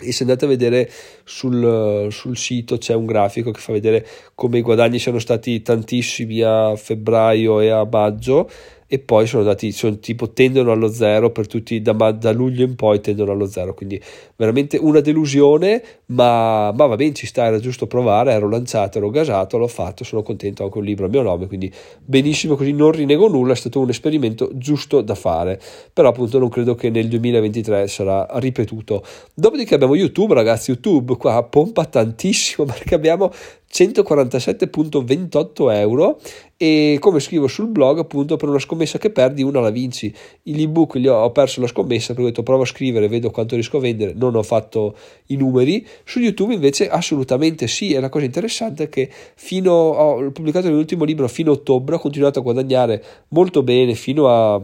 e 0.00 0.12
se 0.12 0.22
andate 0.22 0.44
a 0.44 0.48
vedere 0.48 0.90
sul, 1.24 2.08
sul, 2.10 2.36
sito 2.36 2.78
c'è 2.78 2.94
un 2.94 3.06
grafico 3.06 3.50
che 3.50 3.60
fa 3.60 3.72
vedere 3.72 4.06
come 4.34 4.58
i 4.58 4.62
guadagni 4.62 4.98
siano 4.98 5.18
stati 5.18 5.62
tantissimi 5.62 6.40
a 6.42 6.76
febbraio 6.76 7.60
e 7.60 7.70
a 7.70 7.86
maggio 7.90 8.48
e 8.90 8.98
poi 8.98 9.26
sono 9.26 9.42
andati, 9.42 9.70
sono 9.70 9.98
tipo 9.98 10.30
tendono 10.30 10.72
allo 10.72 10.88
zero 10.88 11.30
per 11.30 11.46
tutti, 11.46 11.82
da, 11.82 11.92
da, 11.92 12.32
luglio 12.32 12.64
in 12.64 12.74
poi 12.74 13.02
tendono 13.02 13.32
allo 13.32 13.46
zero, 13.46 13.74
quindi 13.74 14.02
veramente 14.34 14.78
una 14.78 15.00
delusione, 15.00 15.82
ma, 16.06 16.72
ma 16.72 16.86
va 16.86 16.96
bene, 16.96 17.12
ci 17.12 17.26
sta, 17.26 17.44
era 17.44 17.58
giusto 17.58 17.86
provare, 17.86 18.32
ero 18.32 18.48
lanciato, 18.48 18.96
ero 18.96 19.10
gasato, 19.10 19.58
l'ho 19.58 19.68
fatto, 19.68 20.04
sono 20.04 20.22
contento 20.22 20.64
anche 20.64 20.78
un 20.78 20.84
libro 20.84 21.04
a 21.04 21.10
mio 21.10 21.20
nome, 21.20 21.46
quindi 21.46 21.70
benissimo 22.02 22.56
così, 22.56 22.72
non 22.72 22.90
rinego 22.92 23.28
nulla, 23.28 23.52
è 23.52 23.56
stato 23.56 23.78
un 23.78 23.90
esperimento 23.90 24.48
giusto 24.54 25.02
da 25.02 25.14
fare, 25.14 25.60
però 25.92 26.08
appunto 26.08 26.38
non 26.38 26.48
credo 26.48 26.74
che 26.74 26.88
nel 26.88 27.08
2023 27.08 27.88
sarà 27.88 28.26
ripetuto. 28.36 29.04
Dopodiché 29.34 29.74
abbiamo 29.74 29.96
YouTube, 29.96 30.32
ragazzi, 30.32 30.70
YouTube 30.70 31.16
qua 31.16 31.42
pompa 31.42 31.84
tantissimo 31.84 32.64
perché 32.72 32.94
abbiamo 32.94 33.30
147.28 33.72 35.72
euro. 35.72 36.18
E 36.56 36.96
come 37.00 37.20
scrivo 37.20 37.46
sul 37.46 37.68
blog 37.68 37.98
appunto 37.98 38.36
per 38.36 38.48
una 38.48 38.58
scommessa 38.58 38.98
che 38.98 39.10
perdi 39.10 39.42
una 39.42 39.60
la 39.60 39.70
vinci. 39.70 40.12
L'ebook 40.42 40.98
gli 40.98 41.06
ho, 41.06 41.22
ho 41.22 41.30
perso 41.30 41.60
la 41.60 41.68
scommessa 41.68 42.08
perché 42.08 42.22
ho 42.22 42.26
detto 42.26 42.42
provo 42.42 42.62
a 42.62 42.66
scrivere 42.66 43.06
vedo 43.06 43.30
quanto 43.30 43.54
riesco 43.54 43.76
a 43.76 43.80
vendere 43.80 44.12
non 44.14 44.34
ho 44.34 44.42
fatto 44.42 44.96
i 45.26 45.36
numeri. 45.36 45.86
Su 46.04 46.18
youtube 46.18 46.54
invece 46.54 46.88
assolutamente 46.88 47.68
sì. 47.68 47.92
E 47.92 48.00
la 48.00 48.08
cosa 48.08 48.24
interessante 48.24 48.84
è 48.84 48.88
che 48.88 49.08
fino 49.34 49.72
ho 49.72 50.30
pubblicato 50.30 50.68
l'ultimo 50.68 51.04
libro 51.04 51.28
fino 51.28 51.50
a 51.50 51.54
ottobre 51.54 51.94
ho 51.94 52.00
continuato 52.00 52.40
a 52.40 52.42
guadagnare 52.42 53.04
molto 53.28 53.62
bene 53.62 53.94
fino 53.94 54.28
a 54.28 54.60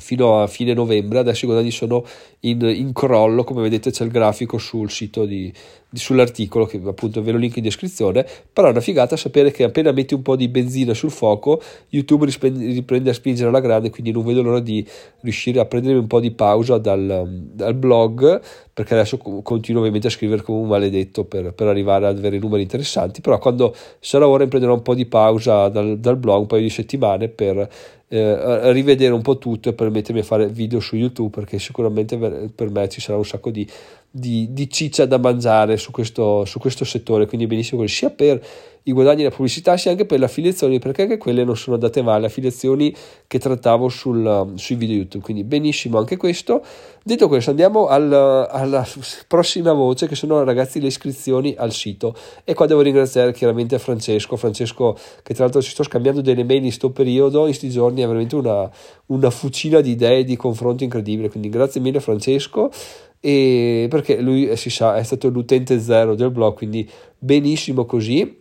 fino 0.00 0.42
a 0.42 0.46
fine 0.46 0.74
novembre. 0.74 1.20
Adesso 1.20 1.44
i 1.44 1.48
guadagni 1.48 1.70
sono 1.70 2.04
in, 2.40 2.60
in 2.62 2.92
crollo. 2.92 3.44
Come 3.44 3.62
vedete 3.62 3.90
c'è 3.90 4.04
il 4.04 4.10
grafico 4.10 4.58
sul 4.58 4.90
sito 4.90 5.24
di, 5.24 5.52
sull'articolo 5.92 6.66
che 6.66 6.80
appunto 6.84 7.20
ve 7.22 7.32
lo 7.32 7.38
link 7.38 7.56
in 7.56 7.64
descrizione 7.64 8.24
però 8.52 8.68
è 8.68 8.70
una 8.70 8.80
figata 8.80 9.16
sapere 9.16 9.50
che 9.50 9.64
appena 9.64 9.90
metti 9.90 10.14
un 10.14 10.22
po' 10.22 10.36
di 10.36 10.46
benzina 10.48 10.94
sul 10.94 11.10
fuoco 11.10 11.60
YouTube 11.88 12.26
riprende 12.26 13.10
a 13.10 13.12
spingere 13.12 13.48
alla 13.48 13.60
grande 13.60 13.90
quindi 13.90 14.12
non 14.12 14.24
vedo 14.24 14.42
l'ora 14.42 14.60
di 14.60 14.86
riuscire 15.22 15.58
a 15.58 15.64
prendermi 15.64 15.98
un 15.98 16.06
po' 16.06 16.20
di 16.20 16.30
pausa 16.30 16.78
dal, 16.78 17.26
dal 17.52 17.74
blog 17.74 18.40
perché 18.72 18.94
adesso 18.94 19.18
continuo 19.18 19.80
ovviamente 19.80 20.06
a 20.06 20.10
scrivere 20.10 20.42
come 20.42 20.60
un 20.60 20.68
maledetto 20.68 21.24
per, 21.24 21.52
per, 21.52 21.66
arrivare 21.66 22.06
ad 22.06 22.16
avere 22.18 22.38
numeri 22.38 22.62
interessanti 22.62 23.20
però 23.20 23.38
quando 23.38 23.74
sarà 23.98 24.28
ora 24.28 24.46
prenderò 24.46 24.74
un 24.74 24.82
po' 24.82 24.94
di 24.94 25.06
pausa 25.06 25.68
dal, 25.68 25.98
dal 25.98 26.16
blog 26.16 26.42
un 26.42 26.46
paio 26.46 26.62
di 26.62 26.70
settimane 26.70 27.28
per 27.28 27.68
eh, 28.12 28.72
rivedere 28.72 29.12
un 29.12 29.22
po' 29.22 29.38
tutto 29.38 29.68
e 29.68 29.72
per 29.72 29.88
mettermi 29.90 30.20
a 30.20 30.24
fare 30.24 30.48
video 30.48 30.80
su 30.80 30.96
YouTube 30.96 31.30
perché 31.30 31.60
sicuramente 31.60 32.16
per 32.52 32.70
me 32.70 32.88
ci 32.88 33.00
sarà 33.00 33.16
un 33.16 33.24
sacco 33.24 33.50
di 33.50 33.68
di, 34.10 34.48
di 34.52 34.68
ciccia 34.68 35.06
da 35.06 35.18
mangiare 35.18 35.76
su 35.76 35.92
questo, 35.92 36.44
su 36.44 36.58
questo 36.58 36.84
settore, 36.84 37.26
quindi 37.26 37.46
benissimo 37.46 37.86
sia 37.86 38.10
per 38.10 38.42
i 38.84 38.92
guadagni 38.92 39.22
della 39.22 39.34
pubblicità 39.34 39.76
sia 39.76 39.90
anche 39.90 40.06
per 40.06 40.18
le 40.18 40.24
affiliazioni, 40.24 40.78
perché 40.78 41.02
anche 41.02 41.18
quelle 41.18 41.44
non 41.44 41.56
sono 41.56 41.74
andate 41.74 42.02
male, 42.02 42.26
affiliazioni 42.26 42.94
che 43.26 43.38
trattavo 43.38 43.88
sul, 43.88 44.52
sui 44.54 44.74
video 44.74 44.96
YouTube, 44.96 45.22
quindi 45.22 45.44
benissimo 45.44 45.98
anche 45.98 46.16
questo. 46.16 46.64
Detto 47.02 47.28
questo, 47.28 47.50
andiamo 47.50 47.86
al, 47.86 48.10
alla 48.12 48.86
prossima 49.28 49.72
voce 49.72 50.06
che 50.06 50.14
sono 50.14 50.42
ragazzi 50.44 50.80
le 50.80 50.86
iscrizioni 50.86 51.54
al 51.56 51.72
sito. 51.72 52.16
E 52.42 52.54
qua 52.54 52.66
devo 52.66 52.80
ringraziare 52.80 53.32
chiaramente 53.32 53.78
Francesco, 53.78 54.36
Francesco 54.36 54.96
che 55.22 55.34
tra 55.34 55.44
l'altro 55.44 55.62
ci 55.62 55.70
sto 55.70 55.82
scambiando 55.82 56.22
delle 56.22 56.42
mail 56.42 56.58
in 56.58 56.64
questo 56.64 56.90
periodo, 56.90 57.40
in 57.40 57.44
questi 57.44 57.68
giorni 57.68 58.02
è 58.02 58.06
veramente 58.06 58.34
una, 58.36 58.68
una 59.06 59.30
fucina 59.30 59.80
di 59.80 59.90
idee, 59.90 60.24
di 60.24 60.36
confronto 60.36 60.84
incredibile, 60.84 61.28
quindi 61.28 61.50
grazie 61.50 61.80
mille 61.80 62.00
Francesco 62.00 62.70
e 63.20 63.86
perché 63.90 64.20
lui 64.20 64.48
eh, 64.48 64.56
si 64.56 64.70
sa 64.70 64.96
è 64.96 65.02
stato 65.02 65.28
l'utente 65.28 65.78
zero 65.78 66.14
del 66.14 66.30
blog 66.30 66.54
quindi 66.54 66.88
benissimo 67.18 67.84
così. 67.84 68.38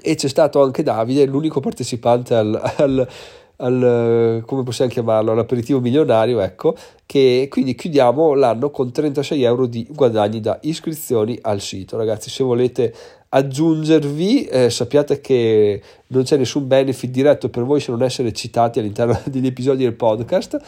E 0.00 0.14
c'è 0.14 0.28
stato 0.28 0.62
anche 0.62 0.84
Davide 0.84 1.26
l'unico 1.26 1.58
partecipante 1.58 2.34
al, 2.34 2.72
al, 2.76 3.08
al 3.56 4.42
come 4.46 4.62
possiamo 4.62 4.90
chiamarlo 4.90 5.32
all'aperitivo 5.32 5.80
milionario 5.80 6.38
ecco 6.38 6.76
che 7.04 7.48
quindi 7.50 7.74
chiudiamo 7.74 8.34
l'anno 8.34 8.70
con 8.70 8.92
36 8.92 9.42
euro 9.42 9.66
di 9.66 9.84
guadagni 9.90 10.40
da 10.40 10.58
iscrizioni 10.62 11.36
al 11.42 11.60
sito. 11.60 11.96
Ragazzi 11.96 12.30
se 12.30 12.44
volete 12.44 12.94
aggiungervi 13.30 14.44
eh, 14.44 14.70
sappiate 14.70 15.20
che 15.20 15.82
non 16.08 16.22
c'è 16.22 16.36
nessun 16.36 16.66
benefit 16.66 17.10
diretto 17.10 17.48
per 17.50 17.64
voi 17.64 17.80
se 17.80 17.90
non 17.90 18.02
essere 18.02 18.32
citati 18.32 18.78
all'interno 18.78 19.20
degli 19.26 19.46
episodi 19.46 19.82
del 19.82 19.94
podcast 19.94 20.58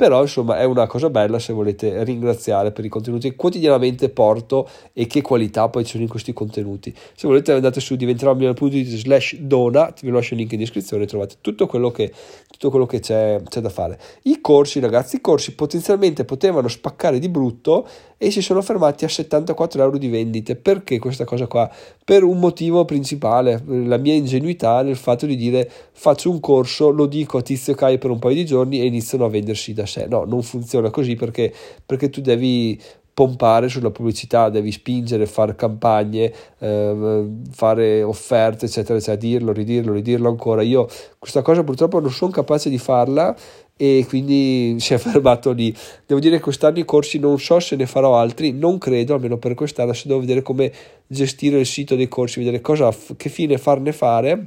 però 0.00 0.22
insomma 0.22 0.58
è 0.58 0.64
una 0.64 0.86
cosa 0.86 1.10
bella 1.10 1.38
se 1.38 1.52
volete 1.52 2.02
ringraziare 2.04 2.72
per 2.72 2.86
i 2.86 2.88
contenuti 2.88 3.28
che 3.28 3.36
quotidianamente 3.36 4.08
porto 4.08 4.66
e 4.94 5.06
che 5.06 5.20
qualità 5.20 5.68
poi 5.68 5.84
ci 5.84 5.90
sono 5.90 6.04
in 6.04 6.08
questi 6.08 6.32
contenuti. 6.32 6.90
Se 7.14 7.26
volete 7.26 7.52
andate 7.52 7.80
su 7.80 7.96
diventerò.it 7.96 8.86
slash 8.86 9.36
donat 9.40 10.00
vi 10.00 10.10
lascio 10.10 10.32
il 10.32 10.40
link 10.40 10.52
in 10.52 10.60
descrizione 10.60 11.04
trovate 11.04 11.34
tutto 11.42 11.66
quello 11.66 11.90
che, 11.90 12.10
tutto 12.50 12.70
quello 12.70 12.86
che 12.86 13.00
c'è, 13.00 13.42
c'è 13.46 13.60
da 13.60 13.68
fare. 13.68 13.98
I 14.22 14.40
corsi 14.40 14.80
ragazzi 14.80 15.16
i 15.16 15.20
corsi 15.20 15.54
potenzialmente 15.54 16.24
potevano 16.24 16.68
spaccare 16.68 17.18
di 17.18 17.28
brutto 17.28 17.86
e 18.22 18.30
si 18.30 18.40
sono 18.40 18.60
fermati 18.60 19.04
a 19.04 19.08
74 19.08 19.82
euro 19.82 19.98
di 19.98 20.08
vendite. 20.08 20.56
Perché 20.56 20.98
questa 20.98 21.24
cosa 21.24 21.46
qua? 21.46 21.70
Per 22.02 22.22
un 22.22 22.38
motivo 22.38 22.86
principale 22.86 23.62
la 23.66 23.96
mia 23.98 24.14
ingenuità 24.14 24.80
nel 24.82 24.96
fatto 24.96 25.26
di 25.26 25.36
dire 25.36 25.70
faccio 25.92 26.30
un 26.30 26.40
corso 26.40 26.90
lo 26.90 27.04
dico 27.06 27.38
a 27.38 27.42
Tizio 27.42 27.74
Kai 27.74 27.98
per 27.98 28.10
un 28.10 28.18
paio 28.18 28.34
di 28.34 28.46
giorni 28.46 28.80
e 28.80 28.86
iniziano 28.86 29.24
a 29.24 29.28
vendersi 29.28 29.72
da 29.72 29.88
sé. 29.90 30.06
No, 30.08 30.24
non 30.24 30.42
funziona 30.42 30.90
così 30.90 31.16
perché, 31.16 31.52
perché 31.84 32.08
tu 32.08 32.20
devi 32.20 32.80
pompare 33.12 33.68
sulla 33.68 33.90
pubblicità, 33.90 34.48
devi 34.48 34.72
spingere, 34.72 35.26
fare 35.26 35.54
campagne, 35.54 36.32
eh, 36.58 37.26
fare 37.50 38.02
offerte, 38.02 38.64
eccetera, 38.64 38.96
eccetera, 38.96 39.16
dirlo, 39.16 39.52
ridirlo, 39.52 39.92
ridirlo 39.92 40.28
ancora. 40.28 40.62
Io 40.62 40.88
questa 41.18 41.42
cosa 41.42 41.62
purtroppo 41.62 42.00
non 42.00 42.10
sono 42.10 42.30
capace 42.30 42.70
di 42.70 42.78
farla 42.78 43.36
e 43.76 44.06
quindi 44.08 44.76
si 44.80 44.94
è 44.94 44.98
fermato 44.98 45.50
lì. 45.52 45.74
Devo 46.06 46.18
dire 46.18 46.36
che 46.36 46.42
quest'anno 46.42 46.78
i 46.78 46.84
corsi 46.84 47.18
non 47.18 47.38
so 47.38 47.60
se 47.60 47.76
ne 47.76 47.84
farò 47.84 48.16
altri, 48.16 48.52
non 48.52 48.78
credo, 48.78 49.14
almeno 49.14 49.36
per 49.36 49.52
quest'anno, 49.52 49.92
se 49.92 50.08
devo 50.08 50.20
vedere 50.20 50.40
come 50.40 50.72
gestire 51.06 51.58
il 51.58 51.66
sito 51.66 51.96
dei 51.96 52.08
corsi, 52.08 52.38
vedere 52.38 52.62
cosa, 52.62 52.94
che 53.16 53.28
fine 53.28 53.58
farne 53.58 53.92
fare 53.92 54.46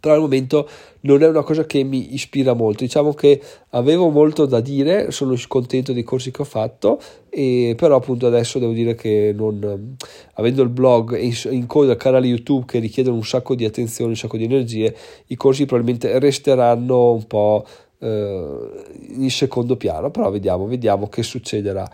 però 0.00 0.14
al 0.14 0.20
momento 0.20 0.68
non 1.00 1.22
è 1.22 1.28
una 1.28 1.42
cosa 1.42 1.64
che 1.64 1.82
mi 1.82 2.14
ispira 2.14 2.54
molto. 2.54 2.84
Diciamo 2.84 3.14
che 3.14 3.40
avevo 3.70 4.08
molto 4.08 4.46
da 4.46 4.60
dire, 4.60 5.10
sono 5.10 5.34
contento 5.46 5.92
dei 5.92 6.02
corsi 6.02 6.30
che 6.30 6.42
ho 6.42 6.44
fatto, 6.44 7.00
e 7.28 7.74
però 7.76 7.96
appunto 7.96 8.26
adesso 8.26 8.58
devo 8.58 8.72
dire 8.72 8.94
che 8.94 9.32
non, 9.34 9.96
avendo 10.34 10.62
il 10.62 10.68
blog 10.68 11.14
e 11.14 11.32
in 11.50 11.66
coda 11.66 11.92
il 11.92 11.98
canale 11.98 12.26
YouTube 12.26 12.64
che 12.66 12.78
richiedono 12.78 13.16
un 13.16 13.24
sacco 13.24 13.54
di 13.54 13.64
attenzione, 13.64 14.10
un 14.10 14.16
sacco 14.16 14.36
di 14.36 14.44
energie, 14.44 14.94
i 15.26 15.36
corsi 15.36 15.66
probabilmente 15.66 16.18
resteranno 16.18 17.12
un 17.12 17.26
po' 17.26 17.64
eh, 17.98 18.56
in 19.10 19.30
secondo 19.30 19.76
piano, 19.76 20.10
però 20.10 20.30
vediamo, 20.30 20.66
vediamo 20.66 21.08
che 21.08 21.22
succederà. 21.22 21.88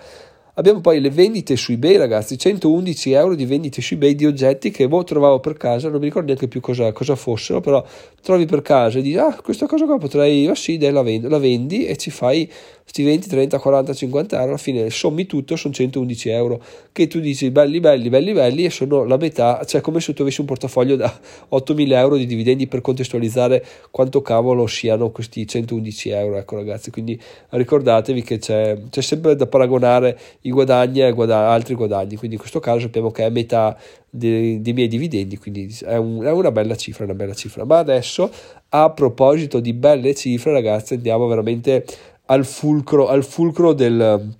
Abbiamo 0.57 0.81
poi 0.81 1.01
le 1.01 1.11
vendite 1.11 1.57
su 1.57 1.73
eBay, 1.73 1.97
ragazzi, 1.97 2.39
111 2.39 3.11
euro 3.11 3.35
di 3.35 3.45
vendite 3.45 3.83
su 3.83 3.95
eBay 3.95 4.15
di 4.15 4.25
oggetti 4.25 4.71
che 4.71 4.87
boh, 4.87 5.03
trovavo 5.03 5.41
per 5.41 5.57
casa, 5.57 5.89
non 5.89 5.99
mi 5.99 6.05
ricordo 6.05 6.29
neanche 6.29 6.47
più 6.47 6.61
cosa, 6.61 6.93
cosa 6.93 7.17
fossero, 7.17 7.61
però 7.61 7.85
trovi 8.23 8.47
per 8.47 8.63
casa 8.63 9.01
e 9.01 9.03
dici, 9.03 9.17
ah, 9.17 9.35
questa 9.43 9.67
cosa 9.67 9.85
qua 9.85 9.99
potrei, 9.99 10.47
ah 10.47 10.55
sì, 10.55 10.79
dai, 10.79 10.93
la, 10.93 11.03
vendo, 11.03 11.29
la 11.29 11.39
vendi 11.39 11.87
e 11.87 11.97
ci 11.97 12.13
fai 12.13 12.49
questi 12.85 13.03
20, 13.03 13.29
30, 13.29 13.59
40, 13.59 13.95
50 13.95 14.37
euro, 14.37 14.49
alla 14.51 14.57
fine 14.59 14.91
sommi 14.91 15.27
tutto, 15.27 15.57
sono 15.57 15.73
111 15.73 16.29
euro, 16.29 16.63
che 16.93 17.07
tu 17.07 17.19
dici 17.19 17.51
belli, 17.51 17.81
belli, 17.81 18.11
belli, 18.11 18.33
belli 18.33 18.65
e 18.65 18.71
sono 18.71 19.05
la 19.05 19.17
metà, 19.17 19.65
cioè 19.65 19.81
come 19.81 20.01
se 20.01 20.13
tu 20.13 20.23
avessi 20.23 20.41
un 20.41 20.47
portafoglio 20.47 20.95
da 20.95 21.13
8.000 21.51 21.93
euro 21.93 22.17
di 22.17 22.27
dividendi 22.27 22.67
per 22.67 22.83
contestualizzare 22.83 23.65
quanto 23.91 24.21
cavolo 24.23 24.67
siano 24.67 25.11
questi 25.11 25.47
111 25.47 26.11
euro, 26.11 26.37
ecco 26.37 26.57
ragazzi, 26.57 26.91
quindi 26.91 27.21
ricordatevi 27.49 28.23
che 28.23 28.39
c'è, 28.39 28.79
c'è 28.91 29.01
sempre 29.01 29.35
da 29.35 29.47
paragonare 29.47 30.19
i 30.43 30.51
guadagni 30.51 31.01
a 31.01 31.11
guada- 31.11 31.49
altri 31.49 31.75
guadagni, 31.75 32.17
quindi 32.17 32.37
in 32.37 32.41
questo 32.41 32.61
caso 32.61 32.81
sappiamo 32.81 33.11
che 33.11 33.25
è 33.25 33.31
metà 33.31 33.77
dei, 34.15 34.61
dei 34.63 34.73
miei 34.73 34.89
dividendi, 34.89 35.37
quindi 35.39 35.75
è, 35.85 35.97
un, 35.97 36.23
è, 36.23 36.31
una 36.31 36.53
bella 36.53 36.77
cifra, 36.77 37.05
una 37.05 37.15
bella 37.15 37.35
cifra. 37.35 37.65
Ma 37.65 37.79
adesso, 37.79 38.31
a 38.69 38.91
proposito 38.91 39.59
di 39.59 39.73
belle 39.73 40.15
cifre, 40.15 40.53
ragazzi, 40.53 40.95
andiamo 40.95 41.27
veramente 41.27 41.85
al 42.27 42.45
fulcro, 42.45 43.09
al 43.09 43.25
fulcro 43.25 43.73
del, 43.73 44.35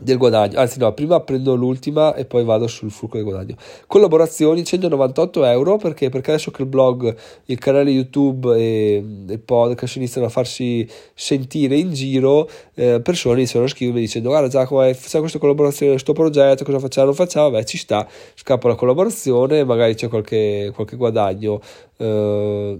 del 0.00 0.16
guadagno, 0.16 0.58
anzi 0.58 0.78
no, 0.78 0.92
prima 0.92 1.20
prendo 1.20 1.54
l'ultima 1.54 2.14
e 2.14 2.24
poi 2.24 2.44
vado 2.44 2.66
sul 2.66 2.90
fulcro 2.90 3.18
del 3.18 3.28
guadagno. 3.28 3.56
Collaborazioni 3.86 4.64
198 4.64 5.44
euro 5.44 5.76
perché, 5.76 6.08
perché 6.08 6.30
adesso 6.32 6.50
che 6.50 6.62
il 6.62 6.68
blog, 6.68 7.14
il 7.46 7.58
canale 7.58 7.90
YouTube 7.90 8.56
e 8.56 9.04
il 9.28 9.40
podcast 9.40 9.96
iniziano 9.96 10.26
a 10.26 10.30
farsi 10.30 10.88
sentire 11.14 11.76
in 11.76 11.92
giro, 11.92 12.48
eh, 12.74 13.00
persone 13.02 13.38
iniziano 13.38 13.66
a 13.66 13.68
scrivermi 13.68 14.00
dicendo 14.00 14.28
guarda 14.30 14.48
Giacomo 14.48 14.82
facciamo 14.94 15.20
questa 15.20 15.38
collaborazione, 15.38 15.92
questo 15.92 16.12
progetto, 16.12 16.64
cosa 16.64 16.78
facciamo? 16.78 17.06
Non 17.06 17.14
facciamo? 17.14 17.50
Beh 17.50 17.64
ci 17.64 17.76
sta, 17.76 18.06
scappa 18.34 18.68
la 18.68 18.74
collaborazione, 18.74 19.64
magari 19.64 19.94
c'è 19.94 20.08
qualche, 20.08 20.70
qualche 20.74 20.96
guadagno. 20.96 21.60
Eh, 21.96 22.78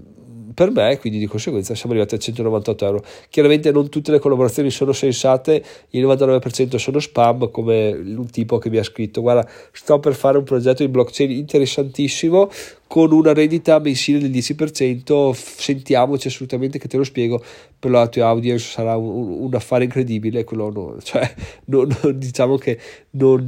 per 0.53 0.71
me, 0.71 0.97
quindi 0.99 1.19
di 1.19 1.25
conseguenza 1.25 1.75
siamo 1.75 1.91
arrivati 1.91 2.15
a 2.15 2.17
198 2.17 2.85
euro. 2.85 3.03
Chiaramente 3.29 3.71
non 3.71 3.89
tutte 3.89 4.11
le 4.11 4.19
collaborazioni 4.19 4.69
sono 4.69 4.91
sensate, 4.91 5.63
il 5.91 6.05
99% 6.05 6.75
sono 6.75 6.99
spam, 6.99 7.51
come 7.51 7.91
un 7.91 8.29
tipo 8.29 8.57
che 8.57 8.69
mi 8.69 8.77
ha 8.77 8.83
scritto, 8.83 9.21
guarda, 9.21 9.47
sto 9.71 9.99
per 9.99 10.15
fare 10.15 10.37
un 10.37 10.43
progetto 10.43 10.83
di 10.83 10.89
blockchain 10.89 11.31
interessantissimo, 11.31 12.49
con 12.89 13.11
una 13.11 13.33
rendita 13.33 13.77
mensile 13.77 14.17
del 14.17 14.31
10%, 14.31 15.31
sentiamoci 15.31 16.27
assolutamente 16.27 16.79
che 16.79 16.87
te 16.87 16.97
lo 16.97 17.03
spiego, 17.03 17.39
per 17.77 17.91
la 17.91 18.07
tua 18.07 18.25
audience 18.25 18.65
sarà 18.65 18.97
un, 18.97 19.43
un 19.43 19.53
affare 19.53 19.83
incredibile, 19.83 20.43
quello 20.43 20.71
no, 20.71 20.97
cioè, 21.03 21.31
non, 21.65 21.87
non, 22.01 22.17
diciamo 22.17 22.57
che 22.57 22.79
non, 23.11 23.45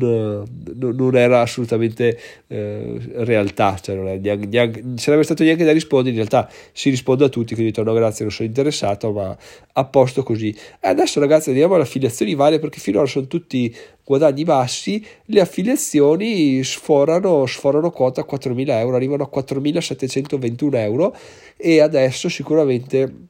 non, 0.75 1.15
era 1.15 1.41
assolutamente 1.41 2.19
eh, 2.45 3.01
realtà, 3.15 3.79
cioè 3.81 3.95
non 3.95 4.09
è 4.09 4.17
neanche, 4.17 4.45
neanche, 4.45 4.83
sarebbe 4.97 5.23
stato 5.23 5.41
neanche 5.41 5.63
da 5.63 5.71
rispondere, 5.71 6.11
in 6.11 6.17
realtà 6.17 6.47
si 6.71 6.91
risponde 6.91 7.25
a 7.25 7.29
tutti, 7.29 7.55
quindi 7.55 7.71
dico 7.71 7.81
no 7.81 7.93
grazie, 7.93 8.23
non 8.23 8.31
sono 8.31 8.47
interessato, 8.47 9.11
ma 9.11 9.35
a 9.73 9.85
posto 9.85 10.21
così. 10.21 10.55
E 10.79 10.87
adesso 10.87 11.19
ragazzi 11.19 11.49
andiamo 11.49 11.73
alle 11.73 11.83
affiliazioni 11.83 12.35
varie 12.35 12.59
perché 12.59 12.79
finora 12.79 13.07
sono 13.07 13.25
tutti 13.25 13.75
guadagni 14.03 14.43
bassi, 14.43 15.05
le 15.25 15.39
affiliazioni 15.39 16.63
sforano, 16.63 17.45
sforano 17.45 17.91
quota 17.91 18.25
4.000 18.29 18.69
euro, 18.79 18.95
arrivano 18.95 19.23
a 19.23 19.29
4.721 19.33 20.75
euro 20.75 21.15
e 21.57 21.79
adesso 21.79 22.29
sicuramente 22.29 23.29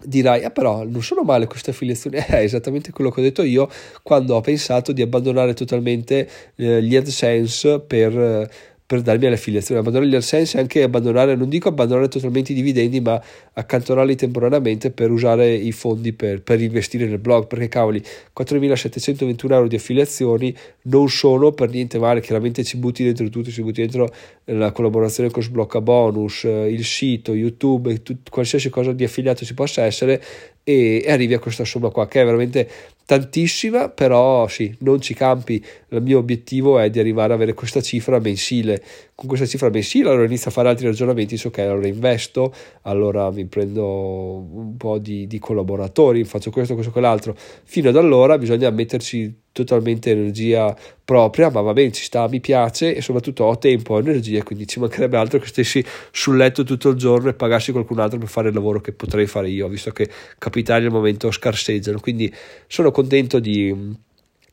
dirai, 0.00 0.44
ah 0.44 0.50
però 0.50 0.84
non 0.84 1.02
sono 1.02 1.22
male 1.22 1.46
queste 1.46 1.70
affiliazioni, 1.70 2.16
è 2.24 2.36
esattamente 2.36 2.92
quello 2.92 3.10
che 3.10 3.20
ho 3.20 3.22
detto 3.22 3.42
io 3.42 3.68
quando 4.02 4.34
ho 4.34 4.40
pensato 4.40 4.92
di 4.92 5.02
abbandonare 5.02 5.54
totalmente 5.54 6.28
eh, 6.56 6.82
gli 6.82 6.96
AdSense 6.96 7.80
per 7.80 8.48
per 8.88 9.02
darmi 9.02 9.26
alle 9.26 9.34
affiliazioni. 9.34 9.78
Abbandonare 9.78 10.10
gli 10.10 10.14
AdSense 10.14 10.56
e 10.56 10.60
anche 10.60 10.82
abbandonare, 10.82 11.36
non 11.36 11.50
dico 11.50 11.68
abbandonare 11.68 12.08
totalmente 12.08 12.52
i 12.52 12.54
dividendi, 12.54 13.02
ma 13.02 13.22
accantonarli 13.52 14.16
temporaneamente 14.16 14.90
per 14.90 15.10
usare 15.10 15.52
i 15.52 15.72
fondi 15.72 16.14
per, 16.14 16.40
per 16.40 16.62
investire 16.62 17.04
nel 17.04 17.18
blog. 17.18 17.48
Perché 17.48 17.68
cavoli, 17.68 18.00
4.721 18.00 19.52
euro 19.52 19.68
di 19.68 19.76
affiliazioni 19.76 20.56
non 20.84 21.10
sono 21.10 21.52
per 21.52 21.68
niente 21.68 21.98
male. 21.98 22.22
Chiaramente 22.22 22.64
ci 22.64 22.78
butti 22.78 23.04
dentro 23.04 23.28
tutto, 23.28 23.50
ci 23.50 23.60
butti 23.60 23.82
dentro 23.82 24.08
la 24.44 24.72
collaborazione 24.72 25.28
con 25.28 25.42
Sblocca 25.42 25.82
Bonus, 25.82 26.44
eh, 26.44 26.72
il 26.72 26.82
sito, 26.82 27.34
YouTube, 27.34 28.02
tut, 28.02 28.30
qualsiasi 28.30 28.70
cosa 28.70 28.92
di 28.92 29.04
affiliato 29.04 29.44
ci 29.44 29.52
possa 29.52 29.82
essere 29.82 30.22
e, 30.68 31.02
e 31.02 31.10
arrivi 31.10 31.32
a 31.32 31.38
questa 31.38 31.64
somma 31.64 31.88
qua 31.88 32.06
che 32.06 32.20
è 32.20 32.24
veramente 32.26 32.68
tantissima, 33.06 33.88
però 33.88 34.46
sì, 34.48 34.74
non 34.80 35.00
ci 35.00 35.14
campi. 35.14 35.64
Il 35.88 36.02
mio 36.02 36.18
obiettivo 36.18 36.78
è 36.78 36.90
di 36.90 36.98
arrivare 36.98 37.32
ad 37.32 37.38
avere 37.38 37.54
questa 37.54 37.80
cifra 37.80 38.18
mensile. 38.18 38.82
Con 39.18 39.26
questa 39.26 39.46
cifra 39.46 39.68
mensile 39.68 40.10
allora 40.10 40.26
inizio 40.26 40.48
a 40.48 40.52
fare 40.52 40.68
altri 40.68 40.86
ragionamenti, 40.86 41.36
so 41.36 41.50
che 41.50 41.62
allora 41.62 41.88
investo, 41.88 42.54
allora 42.82 43.32
mi 43.32 43.46
prendo 43.46 43.84
un 43.84 44.76
po' 44.76 44.98
di, 44.98 45.26
di 45.26 45.40
collaboratori, 45.40 46.22
faccio 46.22 46.52
questo, 46.52 46.74
questo, 46.74 46.92
quell'altro. 46.92 47.34
Fino 47.64 47.88
ad 47.88 47.96
allora 47.96 48.38
bisogna 48.38 48.70
metterci 48.70 49.46
totalmente 49.50 50.12
energia 50.12 50.72
propria, 51.04 51.50
ma 51.50 51.62
va 51.62 51.72
bene, 51.72 51.90
ci 51.90 52.04
sta, 52.04 52.28
mi 52.28 52.38
piace 52.38 52.94
e 52.94 53.02
soprattutto 53.02 53.42
ho 53.42 53.58
tempo, 53.58 53.94
ho 53.94 53.98
energia, 53.98 54.40
quindi 54.44 54.68
ci 54.68 54.78
mancherebbe 54.78 55.16
altro 55.16 55.40
che 55.40 55.48
stessi 55.48 55.84
sul 56.12 56.36
letto 56.36 56.62
tutto 56.62 56.90
il 56.90 56.96
giorno 56.96 57.28
e 57.28 57.34
pagassi 57.34 57.72
qualcun 57.72 57.98
altro 57.98 58.20
per 58.20 58.28
fare 58.28 58.50
il 58.50 58.54
lavoro 58.54 58.80
che 58.80 58.92
potrei 58.92 59.26
fare 59.26 59.48
io, 59.48 59.66
visto 59.66 59.90
che 59.90 60.08
capitali 60.38 60.84
al 60.84 60.92
momento 60.92 61.28
scarseggiano. 61.32 61.98
Quindi 61.98 62.32
sono 62.68 62.92
contento 62.92 63.40
di 63.40 64.06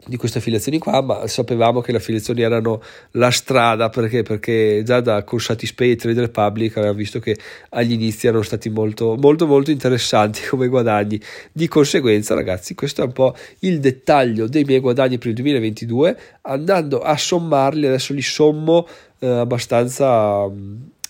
di 0.07 0.17
queste 0.17 0.38
affiliazioni 0.38 0.77
qua, 0.77 1.01
ma 1.01 1.27
sapevamo 1.27 1.81
che 1.81 1.91
le 1.91 1.97
affiliazioni 1.97 2.41
erano 2.41 2.81
la 3.12 3.31
strada 3.31 3.89
perché, 3.89 4.24
perché 4.24 4.83
già 4.83 5.01
da 5.01 5.24
con 5.24 5.39
Satispay 5.39 5.91
e 5.91 5.95
Trade 5.95 6.21
Republic 6.21 6.77
avevamo 6.77 6.97
visto 6.97 7.19
che 7.19 7.38
agli 7.69 7.93
inizi 7.93 8.27
erano 8.27 8.43
stati 8.43 8.69
molto 8.69 9.15
molto 9.15 9.47
molto 9.47 9.71
interessanti 9.71 10.41
come 10.50 10.67
guadagni. 10.67 11.19
Di 11.51 11.67
conseguenza, 11.67 12.35
ragazzi, 12.35 12.75
questo 12.75 13.01
è 13.01 13.05
un 13.05 13.13
po' 13.13 13.35
il 13.59 13.79
dettaglio 13.79 14.47
dei 14.47 14.63
miei 14.63 14.79
guadagni 14.79 15.17
per 15.17 15.29
il 15.29 15.35
2022. 15.35 16.19
Andando 16.41 17.00
a 17.00 17.17
sommarli, 17.17 17.88
adesso 17.88 18.13
li 18.13 18.21
sommo 18.21 18.88
eh, 19.19 19.27
abbastanza 19.27 20.47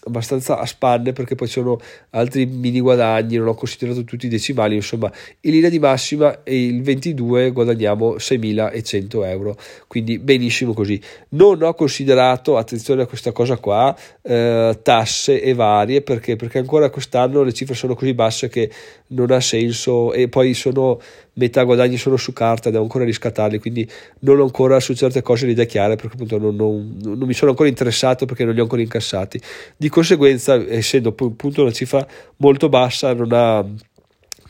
abbastanza 0.05 0.59
a 0.59 0.65
spanne 0.65 1.13
perché 1.13 1.35
poi 1.35 1.47
ci 1.47 1.53
sono 1.53 1.79
altri 2.11 2.45
mini 2.45 2.79
guadagni, 2.79 3.37
non 3.37 3.47
ho 3.47 3.55
considerato 3.55 4.03
tutti 4.03 4.25
i 4.27 4.29
decimali, 4.29 4.75
insomma 4.75 5.11
in 5.41 5.51
linea 5.51 5.69
di 5.69 5.79
massima 5.79 6.39
il 6.45 6.81
22 6.81 7.51
guadagniamo 7.51 8.15
6.100 8.15 9.25
euro, 9.25 9.57
quindi 9.87 10.19
benissimo 10.19 10.73
così. 10.73 11.01
Non 11.29 11.61
ho 11.61 11.73
considerato, 11.73 12.57
attenzione 12.57 13.03
a 13.03 13.05
questa 13.05 13.31
cosa 13.31 13.57
qua, 13.57 13.95
eh, 14.21 14.79
tasse 14.81 15.41
e 15.41 15.53
varie 15.53 16.01
perché, 16.01 16.35
perché 16.35 16.59
ancora 16.59 16.89
quest'anno 16.89 17.43
le 17.43 17.53
cifre 17.53 17.75
sono 17.75 17.95
così 17.95 18.13
basse 18.13 18.47
che 18.47 18.69
non 19.07 19.31
ha 19.31 19.39
senso 19.39 20.13
e 20.13 20.27
poi 20.27 20.53
sono 20.53 20.99
metà 21.35 21.63
guadagni 21.63 21.97
sono 21.97 22.17
su 22.17 22.33
carta, 22.33 22.69
devo 22.69 22.83
ancora 22.83 23.05
riscattarli, 23.05 23.59
quindi 23.59 23.89
non 24.19 24.39
ho 24.39 24.43
ancora 24.43 24.79
su 24.79 24.93
certe 24.93 25.21
cose 25.21 25.45
le 25.45 25.53
idee 25.53 25.65
chiare 25.65 25.95
perché 25.95 26.13
appunto 26.13 26.37
non, 26.37 26.55
non, 26.55 26.97
non, 27.01 27.27
mi 27.27 27.33
sono 27.33 27.51
ancora 27.51 27.69
interessato 27.69 28.25
perché 28.25 28.45
non 28.45 28.53
li 28.53 28.59
ho 28.59 28.63
ancora 28.63 28.81
incassati. 28.81 29.39
Di 29.75 29.89
conseguenza, 29.89 30.55
essendo 30.55 31.09
appunto 31.09 31.61
una 31.61 31.71
cifra 31.71 32.05
molto 32.37 32.69
bassa, 32.69 33.13
non 33.13 33.31
ha 33.31 33.65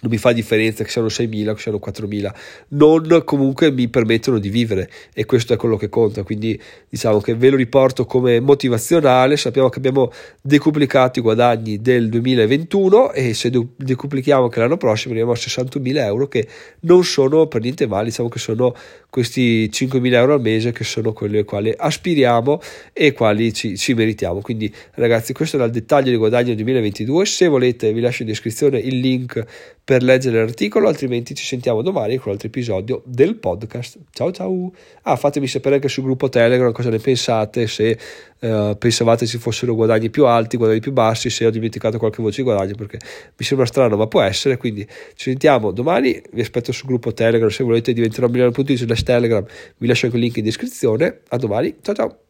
non 0.05 0.13
mi 0.13 0.17
fa 0.17 0.31
differenza 0.31 0.83
che 0.83 0.89
siano 0.91 1.07
6.000 1.07 1.49
o 1.49 1.53
che 1.53 1.61
siano 1.61 1.79
4.000, 1.83 2.33
non 2.69 3.23
comunque 3.25 3.71
mi 3.71 3.87
permettono 3.87 4.37
di 4.37 4.49
vivere 4.49 4.89
e 5.13 5.25
questo 5.25 5.53
è 5.53 5.57
quello 5.57 5.77
che 5.77 5.89
conta, 5.89 6.23
quindi 6.23 6.59
diciamo 6.87 7.19
che 7.19 7.35
ve 7.35 7.49
lo 7.49 7.57
riporto 7.57 8.05
come 8.05 8.39
motivazionale, 8.39 9.35
sappiamo 9.35 9.69
che 9.69 9.79
abbiamo 9.79 10.11
decuplicato 10.41 11.19
i 11.19 11.21
guadagni 11.23 11.81
del 11.81 12.09
2021 12.09 13.13
e 13.13 13.33
se 13.33 13.49
decuplichiamo 13.75 14.43
anche 14.43 14.59
l'anno 14.59 14.77
prossimo 14.77 15.13
arriviamo 15.13 15.33
a 15.33 15.41
61.000 15.41 15.97
euro 15.97 16.27
che 16.27 16.47
non 16.81 17.03
sono 17.03 17.47
per 17.47 17.61
niente 17.61 17.87
male, 17.87 18.05
diciamo 18.05 18.29
che 18.29 18.39
sono 18.39 18.75
questi 19.09 19.69
5.000 19.71 20.13
euro 20.13 20.33
al 20.33 20.41
mese 20.41 20.71
che 20.71 20.83
sono 20.83 21.13
quelli 21.13 21.37
ai 21.37 21.45
quali 21.45 21.73
aspiriamo 21.75 22.61
e 22.93 23.13
quali 23.13 23.53
ci, 23.53 23.77
ci 23.77 23.93
meritiamo. 23.93 24.41
Quindi 24.41 24.71
ragazzi 24.95 25.33
questo 25.33 25.55
era 25.55 25.65
il 25.65 25.71
dettaglio 25.71 26.09
dei 26.09 26.17
guadagni 26.17 26.47
del 26.47 26.55
2022, 26.55 27.25
se 27.25 27.47
volete 27.47 27.91
vi 27.91 28.01
lascio 28.01 28.21
in 28.21 28.27
descrizione 28.27 28.77
il 28.77 28.99
link 28.99 29.43
per 29.85 30.01
leggere 30.01 30.39
l'articolo, 30.39 30.87
altrimenti 30.87 31.35
ci 31.35 31.45
sentiamo 31.45 31.83
domani 31.83 32.15
con 32.15 32.29
un 32.29 32.31
altro 32.33 32.47
episodio 32.47 33.03
del 33.05 33.35
podcast. 33.35 33.99
Ciao 34.11 34.31
ciao! 34.31 34.73
Ah, 35.03 35.15
fatemi 35.15 35.45
sapere 35.45 35.75
anche 35.75 35.89
sul 35.89 36.01
gruppo 36.01 36.27
Telegram 36.27 36.71
cosa 36.71 36.89
ne 36.89 36.97
pensate, 36.97 37.67
se 37.67 37.95
uh, 38.39 38.75
pensavate 38.79 39.27
ci 39.27 39.37
fossero 39.37 39.75
guadagni 39.75 40.09
più 40.09 40.25
alti, 40.25 40.57
guadagni 40.57 40.79
più 40.79 40.91
bassi, 40.91 41.29
se 41.29 41.45
ho 41.45 41.51
dimenticato 41.51 41.99
qualche 41.99 42.23
voce 42.23 42.37
di 42.37 42.43
guadagno, 42.49 42.73
perché 42.73 42.97
mi 43.37 43.45
sembra 43.45 43.67
strano, 43.67 43.95
ma 43.95 44.07
può 44.07 44.21
essere, 44.21 44.57
quindi 44.57 44.83
ci 45.13 45.29
sentiamo 45.29 45.69
domani, 45.69 46.19
vi 46.33 46.41
aspetto 46.41 46.71
sul 46.71 46.87
gruppo 46.87 47.13
Telegram, 47.13 47.49
se 47.49 47.63
volete 47.63 47.93
diventerò 47.93 48.25
milionario.it 48.25 48.77
slash 48.77 49.03
Telegram, 49.03 49.45
vi 49.77 49.85
lascio 49.85 50.07
anche 50.07 50.17
il 50.17 50.23
link 50.23 50.37
in 50.37 50.45
descrizione, 50.45 51.19
a 51.27 51.37
domani, 51.37 51.75
ciao 51.83 51.93
ciao! 51.93 52.24